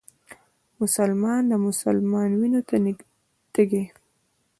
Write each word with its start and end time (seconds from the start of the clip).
مسلمان 0.79 1.41
د 1.51 1.53
مسلمان 1.67 2.29
وينو 2.39 2.61
ته 2.69 2.75
تږی 3.53 3.83